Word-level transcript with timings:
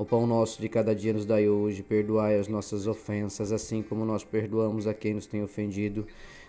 O 0.00 0.04
pão 0.06 0.26
nosso 0.26 0.62
de 0.62 0.66
cada 0.66 0.94
dia 0.94 1.12
nos 1.12 1.26
dai 1.26 1.46
hoje, 1.46 1.82
perdoai 1.82 2.38
as 2.38 2.48
nossas 2.48 2.86
ofensas, 2.86 3.52
assim 3.52 3.82
como 3.82 4.02
nós 4.02 4.24
perdoamos 4.24 4.86
a 4.86 4.94
quem 4.94 5.12
nos 5.12 5.26
tem 5.26 5.42
ofendido 5.42 6.06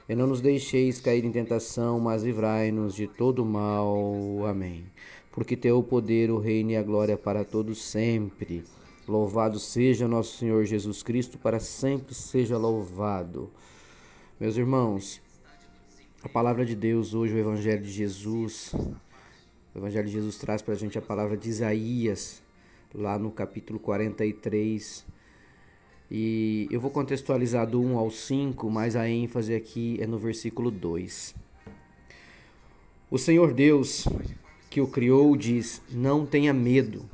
e 0.08 0.16
não 0.16 0.26
nos 0.26 0.40
deixeis 0.40 1.02
cair 1.02 1.26
em 1.26 1.34
tentação, 1.34 2.00
mas 2.00 2.24
livrai-nos 2.24 2.96
de 2.96 3.08
todo 3.08 3.44
mal. 3.44 4.46
Amém. 4.48 4.86
Porque 5.34 5.58
teu 5.58 5.80
o 5.80 5.84
poder, 5.84 6.32
o 6.32 6.38
reino 6.38 6.72
e 6.72 6.78
a 6.78 6.82
glória 6.82 7.18
para 7.18 7.44
todos 7.44 7.84
sempre. 7.84 8.64
Louvado 9.06 9.60
seja 9.60 10.08
nosso 10.08 10.38
Senhor 10.38 10.64
Jesus 10.64 11.04
Cristo, 11.04 11.38
para 11.38 11.60
sempre 11.60 12.16
seja 12.16 12.58
louvado. 12.58 13.52
Meus 14.40 14.56
irmãos, 14.56 15.22
a 16.24 16.30
palavra 16.30 16.66
de 16.66 16.74
Deus 16.74 17.14
hoje, 17.14 17.34
o 17.34 17.38
Evangelho 17.38 17.84
de 17.84 17.92
Jesus, 17.92 18.74
o 19.76 19.78
Evangelho 19.78 20.08
de 20.08 20.14
Jesus 20.14 20.38
traz 20.38 20.62
para 20.62 20.74
a 20.74 20.78
gente 20.78 20.98
a 20.98 21.02
palavra 21.02 21.36
de 21.36 21.50
Isaías, 21.50 22.42
lá 22.94 23.18
no 23.18 23.32
capítulo 23.32 23.80
43, 23.80 25.06
e 26.10 26.68
eu 26.70 26.80
vou 26.82 26.92
contextualizar 26.92 27.66
do 27.66 27.82
1 27.82 27.98
ao 27.98 28.12
5, 28.12 28.70
mas 28.70 28.98
a 28.98 29.08
ênfase 29.08 29.56
aqui 29.56 29.98
é 30.02 30.06
no 30.06 30.18
versículo 30.18 30.70
2. 30.70 31.34
O 33.10 33.18
Senhor 33.18 33.54
Deus, 33.54 34.06
que 34.70 34.82
o 34.82 34.88
criou, 34.88 35.38
diz: 35.38 35.82
Não 35.90 36.26
tenha 36.26 36.54
medo, 36.54 37.06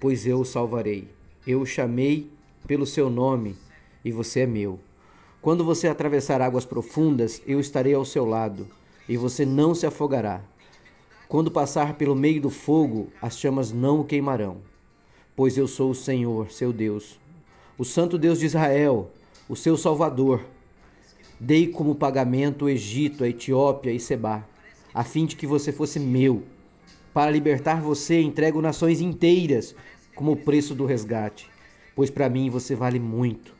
pois 0.00 0.26
eu 0.26 0.40
o 0.40 0.44
salvarei. 0.44 1.08
Eu 1.46 1.60
o 1.60 1.66
chamei 1.66 2.30
pelo 2.66 2.84
seu 2.84 3.08
nome 3.08 3.56
e 4.04 4.10
você 4.10 4.40
é 4.40 4.46
meu. 4.46 4.80
Quando 5.40 5.64
você 5.64 5.86
atravessar 5.86 6.40
águas 6.40 6.64
profundas, 6.64 7.40
eu 7.46 7.60
estarei 7.60 7.94
ao 7.94 8.04
seu 8.04 8.24
lado 8.24 8.66
e 9.08 9.16
você 9.16 9.44
não 9.44 9.74
se 9.74 9.86
afogará. 9.86 10.42
Quando 11.28 11.50
passar 11.50 11.94
pelo 11.94 12.14
meio 12.14 12.40
do 12.40 12.50
fogo, 12.50 13.08
as 13.20 13.38
chamas 13.38 13.72
não 13.72 14.00
o 14.00 14.04
queimarão, 14.04 14.58
pois 15.36 15.56
eu 15.56 15.66
sou 15.66 15.90
o 15.90 15.94
Senhor, 15.94 16.50
seu 16.50 16.72
Deus 16.72 17.20
o 17.78 17.84
Santo 17.84 18.18
Deus 18.18 18.38
de 18.38 18.46
Israel, 18.46 19.10
o 19.48 19.56
seu 19.56 19.76
Salvador. 19.76 20.44
Dei 21.40 21.66
como 21.66 21.94
pagamento 21.94 22.66
o 22.66 22.68
Egito, 22.68 23.24
a 23.24 23.28
Etiópia 23.28 23.90
e 23.90 23.98
Seba, 23.98 24.46
a 24.94 25.02
fim 25.02 25.26
de 25.26 25.34
que 25.34 25.46
você 25.46 25.72
fosse 25.72 25.98
meu. 25.98 26.44
Para 27.12 27.30
libertar 27.30 27.80
você, 27.80 28.20
entrego 28.20 28.62
nações 28.62 29.00
inteiras 29.00 29.74
como 30.14 30.36
preço 30.36 30.74
do 30.74 30.86
resgate, 30.86 31.50
pois 31.96 32.08
para 32.08 32.28
mim 32.28 32.48
você 32.48 32.74
vale 32.74 33.00
muito. 33.00 33.52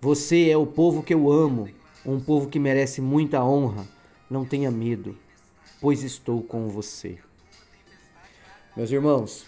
Você 0.00 0.48
é 0.48 0.56
o 0.56 0.66
povo 0.66 1.02
que 1.02 1.12
eu 1.12 1.30
amo, 1.30 1.68
um 2.06 2.18
povo 2.18 2.48
que 2.48 2.58
merece 2.58 3.00
muita 3.00 3.44
honra. 3.44 3.86
Não 4.30 4.46
tenha 4.46 4.70
medo, 4.70 5.14
pois 5.80 6.02
estou 6.02 6.42
com 6.42 6.68
você. 6.68 7.18
Meus 8.74 8.90
irmãos, 8.90 9.44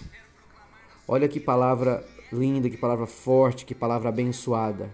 olha 1.07 1.29
que 1.29 1.41
palavra 1.41 2.05
linda, 2.33 2.69
que 2.69 2.77
palavra 2.77 3.07
forte, 3.07 3.65
que 3.65 3.75
palavra 3.75 4.09
abençoada. 4.09 4.91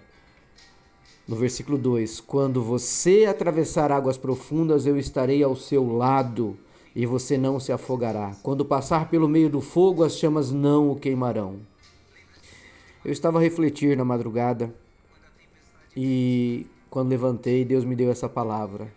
No 1.27 1.37
versículo 1.37 1.79
2: 1.79 2.21
Quando 2.21 2.63
você 2.63 3.25
atravessar 3.25 3.93
águas 3.93 4.19
profundas, 4.19 4.87
eu 4.87 4.97
estarei 4.97 5.43
ao 5.43 5.55
seu 5.55 5.87
lado 5.97 6.57
e 6.95 7.07
você 7.07 7.39
não 7.39 7.61
se 7.61 7.73
afogará. 7.73 8.35
Quando 8.43 8.65
passar 8.65 9.09
pelo 9.09 9.29
meio 9.29 9.49
do 9.49 9.61
fogo, 9.61 10.03
as 10.03 10.17
chamas 10.17 10.51
não 10.51 10.91
o 10.91 10.97
queimarão. 10.97 11.61
Eu 13.05 13.13
estava 13.13 13.39
a 13.39 13.41
refletir 13.41 13.97
na 13.97 14.05
madrugada 14.05 14.75
e 15.97 16.67
quando 16.91 17.11
levantei, 17.11 17.65
Deus 17.65 17.85
me 17.85 17.95
deu 17.95 18.11
essa 18.11 18.29
palavra. 18.29 18.93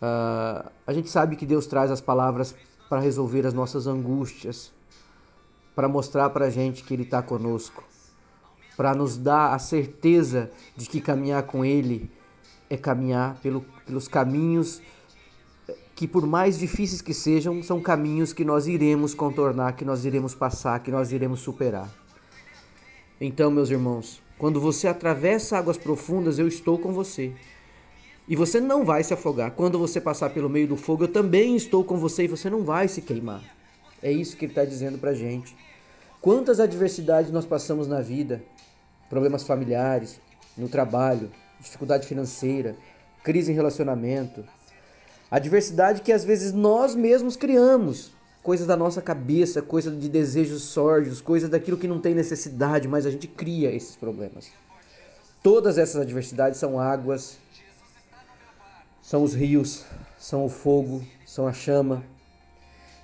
Uh, 0.00 0.70
a 0.86 0.92
gente 0.92 1.10
sabe 1.10 1.34
que 1.34 1.44
Deus 1.44 1.66
traz 1.66 1.90
as 1.90 2.00
palavras 2.00 2.54
para 2.88 3.00
resolver 3.00 3.44
as 3.44 3.52
nossas 3.52 3.86
angústias, 3.86 4.72
para 5.78 5.86
mostrar 5.86 6.30
para 6.30 6.46
a 6.46 6.50
gente 6.50 6.82
que 6.82 6.92
Ele 6.92 7.04
está 7.04 7.22
conosco, 7.22 7.84
para 8.76 8.96
nos 8.96 9.16
dar 9.16 9.54
a 9.54 9.60
certeza 9.60 10.50
de 10.76 10.88
que 10.88 11.00
caminhar 11.00 11.44
com 11.44 11.64
Ele 11.64 12.10
é 12.68 12.76
caminhar 12.76 13.36
pelo, 13.40 13.64
pelos 13.86 14.08
caminhos 14.08 14.82
que, 15.94 16.08
por 16.08 16.26
mais 16.26 16.58
difíceis 16.58 17.00
que 17.00 17.14
sejam, 17.14 17.62
são 17.62 17.80
caminhos 17.80 18.32
que 18.32 18.44
nós 18.44 18.66
iremos 18.66 19.14
contornar, 19.14 19.74
que 19.74 19.84
nós 19.84 20.04
iremos 20.04 20.34
passar, 20.34 20.80
que 20.80 20.90
nós 20.90 21.12
iremos 21.12 21.38
superar. 21.38 21.88
Então, 23.20 23.48
meus 23.48 23.70
irmãos, 23.70 24.20
quando 24.36 24.60
você 24.60 24.88
atravessa 24.88 25.58
águas 25.58 25.78
profundas, 25.78 26.40
eu 26.40 26.48
estou 26.48 26.76
com 26.76 26.92
você. 26.92 27.32
E 28.26 28.34
você 28.34 28.58
não 28.60 28.84
vai 28.84 29.04
se 29.04 29.14
afogar. 29.14 29.52
Quando 29.52 29.78
você 29.78 30.00
passar 30.00 30.30
pelo 30.30 30.50
meio 30.50 30.66
do 30.66 30.76
fogo, 30.76 31.04
eu 31.04 31.08
também 31.12 31.54
estou 31.54 31.84
com 31.84 31.98
você 31.98 32.24
e 32.24 32.28
você 32.28 32.50
não 32.50 32.64
vai 32.64 32.88
se 32.88 33.00
queimar. 33.00 33.57
É 34.02 34.10
isso 34.10 34.36
que 34.36 34.44
ele 34.44 34.52
está 34.52 34.64
dizendo 34.64 34.98
para 34.98 35.14
gente. 35.14 35.56
Quantas 36.20 36.60
adversidades 36.60 37.30
nós 37.30 37.46
passamos 37.46 37.86
na 37.86 38.00
vida, 38.00 38.42
problemas 39.08 39.44
familiares, 39.44 40.20
no 40.56 40.68
trabalho, 40.68 41.30
dificuldade 41.60 42.06
financeira, 42.06 42.76
crise 43.22 43.52
em 43.52 43.54
relacionamento, 43.54 44.44
adversidade 45.30 46.02
que 46.02 46.12
às 46.12 46.24
vezes 46.24 46.52
nós 46.52 46.94
mesmos 46.94 47.36
criamos, 47.36 48.12
coisas 48.42 48.66
da 48.66 48.76
nossa 48.76 49.02
cabeça, 49.02 49.60
coisas 49.60 49.98
de 49.98 50.08
desejos 50.08 50.62
sórdidos, 50.62 51.20
coisas 51.20 51.48
daquilo 51.48 51.76
que 51.76 51.88
não 51.88 52.00
tem 52.00 52.14
necessidade, 52.14 52.88
mas 52.88 53.06
a 53.06 53.10
gente 53.10 53.28
cria 53.28 53.70
esses 53.70 53.96
problemas. 53.96 54.50
Todas 55.42 55.78
essas 55.78 56.00
adversidades 56.00 56.58
são 56.58 56.80
águas, 56.80 57.38
são 59.02 59.22
os 59.22 59.34
rios, 59.34 59.84
são 60.18 60.44
o 60.44 60.48
fogo, 60.48 61.02
são 61.24 61.46
a 61.46 61.52
chama, 61.52 62.02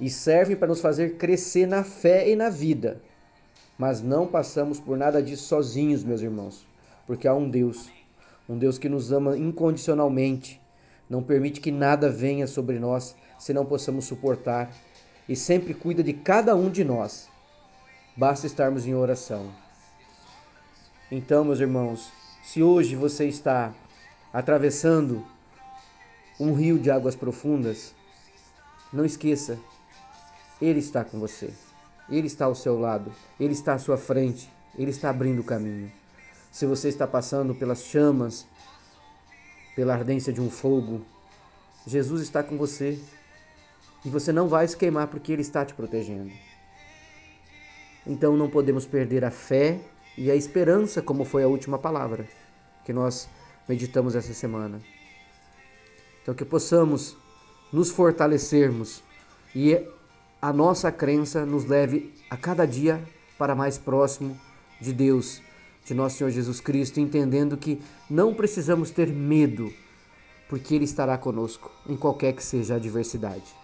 e 0.01 0.11
servem 0.11 0.57
para 0.57 0.69
nos 0.69 0.81
fazer 0.81 1.17
crescer 1.17 1.67
na 1.67 1.85
fé 1.85 2.29
e 2.29 2.37
na 2.37 2.51
vida. 2.51 3.01
Mas 3.79 4.01
não 4.03 4.27
passamos 4.27 4.79
por 4.79 4.97
nada 4.97 5.23
disso 5.23 5.45
sozinhos, 5.45 6.05
meus 6.05 6.21
irmãos, 6.21 6.67
porque 7.07 7.27
há 7.27 7.35
um 7.35 7.49
Deus, 7.49 7.91
um 8.49 8.57
Deus 8.57 8.79
que 8.79 8.89
nos 8.89 9.13
ama 9.13 9.37
incondicionalmente, 9.37 10.61
não 11.09 11.23
permite 11.23 11.61
que 11.61 11.71
nada 11.71 12.09
venha 12.09 12.47
sobre 12.47 12.79
nós 12.79 13.15
se 13.39 13.53
não 13.53 13.67
possamos 13.67 14.05
suportar 14.05 14.71
e 15.29 15.35
sempre 15.35 15.75
cuida 15.75 16.03
de 16.03 16.13
cada 16.13 16.55
um 16.55 16.71
de 16.71 16.85
nós. 16.85 17.29
Basta 18.17 18.47
estarmos 18.47 18.87
em 18.87 18.95
oração. 18.95 19.51
Então, 21.11 21.45
meus 21.45 21.61
irmãos, 21.61 22.11
se 22.43 22.63
hoje 22.63 22.95
você 22.95 23.27
está 23.27 23.75
atravessando 24.33 25.25
um 26.39 26.53
rio 26.53 26.79
de 26.79 26.91
águas 26.91 27.15
profundas, 27.15 27.95
não 28.93 29.05
esqueça 29.05 29.59
ele 30.61 30.79
está 30.79 31.05
com 31.05 31.19
você. 31.19 31.53
Ele 32.09 32.27
está 32.27 32.47
ao 32.47 32.55
seu 32.55 32.79
lado. 32.79 33.13
Ele 33.39 33.53
está 33.53 33.75
à 33.75 33.79
sua 33.79 33.97
frente. 33.97 34.51
Ele 34.77 34.91
está 34.91 35.11
abrindo 35.11 35.41
o 35.41 35.45
caminho. 35.45 35.91
Se 36.51 36.67
você 36.67 36.89
está 36.89 37.07
passando 37.07 37.55
pelas 37.55 37.83
chamas, 37.83 38.47
pela 39.75 39.95
ardência 39.95 40.33
de 40.33 40.41
um 40.41 40.51
fogo, 40.51 41.05
Jesus 41.87 42.23
está 42.23 42.43
com 42.43 42.57
você. 42.57 42.99
E 44.05 44.09
você 44.09 44.33
não 44.33 44.49
vai 44.49 44.69
se 44.69 44.77
queimar 44.77 45.09
porque 45.09 45.33
Ele 45.33 45.43
está 45.43 45.65
te 45.65 45.75
protegendo. 45.75 46.31
Então 48.07 48.37
não 48.37 48.51
podemos 48.51 48.85
perder 48.85 49.25
a 49.25 49.31
fé 49.31 49.81
e 50.17 50.31
a 50.31 50.37
esperança, 50.37 51.01
como 51.01 51.25
foi 51.25 51.43
a 51.43 51.49
última 51.49 51.79
palavra 51.79 52.29
que 52.85 52.93
nós 52.93 53.29
meditamos 53.67 54.15
essa 54.15 54.35
semana. 54.35 54.81
Então 56.23 56.35
que 56.35 56.45
possamos 56.45 57.17
nos 57.73 57.91
fortalecermos 57.91 59.03
e 59.55 59.81
a 60.45 60.53
nossa 60.53 60.93
crença 60.93 61.47
nos 61.47 61.65
leve 61.65 62.13
a 62.29 62.37
cada 62.37 62.67
dia 62.67 63.01
para 63.39 63.55
mais 63.55 63.79
próximo 63.79 64.39
de 64.79 64.93
Deus, 64.93 65.41
de 65.87 65.95
nosso 65.95 66.19
Senhor 66.19 66.29
Jesus 66.29 66.61
Cristo, 66.61 67.01
entendendo 67.01 67.57
que 67.57 67.81
não 68.11 68.35
precisamos 68.35 68.91
ter 68.91 69.09
medo, 69.09 69.73
porque 70.47 70.75
Ele 70.75 70.85
estará 70.85 71.17
conosco 71.17 71.73
em 71.89 71.97
qualquer 71.97 72.35
que 72.35 72.45
seja 72.45 72.75
a 72.75 72.77
adversidade. 72.77 73.57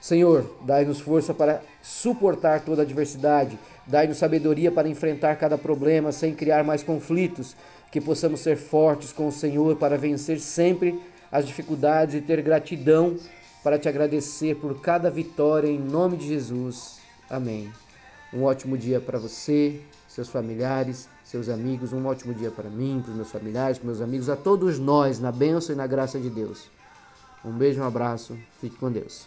Senhor, 0.00 0.48
dai-nos 0.60 1.00
força 1.00 1.34
para 1.34 1.60
suportar 1.82 2.64
toda 2.64 2.82
adversidade, 2.82 3.58
dai-nos 3.84 4.18
sabedoria 4.18 4.70
para 4.70 4.88
enfrentar 4.88 5.34
cada 5.34 5.58
problema 5.58 6.12
sem 6.12 6.32
criar 6.32 6.62
mais 6.62 6.84
conflitos, 6.84 7.56
que 7.90 8.00
possamos 8.00 8.38
ser 8.38 8.56
fortes 8.56 9.12
com 9.12 9.26
o 9.26 9.32
Senhor 9.32 9.74
para 9.74 9.98
vencer 9.98 10.38
sempre 10.38 11.02
as 11.32 11.44
dificuldades 11.44 12.14
e 12.14 12.20
ter 12.20 12.42
gratidão 12.42 13.16
para 13.66 13.80
te 13.80 13.88
agradecer 13.88 14.54
por 14.54 14.80
cada 14.80 15.10
vitória 15.10 15.66
em 15.66 15.76
nome 15.76 16.16
de 16.16 16.28
Jesus. 16.28 17.00
Amém. 17.28 17.68
Um 18.32 18.44
ótimo 18.44 18.78
dia 18.78 19.00
para 19.00 19.18
você, 19.18 19.80
seus 20.06 20.28
familiares, 20.28 21.08
seus 21.24 21.48
amigos, 21.48 21.92
um 21.92 22.06
ótimo 22.06 22.32
dia 22.32 22.52
para 22.52 22.70
mim, 22.70 23.00
para 23.02 23.10
os 23.10 23.16
meus 23.16 23.32
familiares, 23.32 23.76
para 23.76 23.88
meus 23.88 24.00
amigos, 24.00 24.30
a 24.30 24.36
todos 24.36 24.78
nós, 24.78 25.18
na 25.18 25.32
bênção 25.32 25.74
e 25.74 25.76
na 25.76 25.88
graça 25.88 26.16
de 26.20 26.30
Deus. 26.30 26.70
Um 27.44 27.50
beijo, 27.50 27.82
um 27.82 27.84
abraço, 27.84 28.38
fique 28.60 28.76
com 28.76 28.88
Deus. 28.88 29.26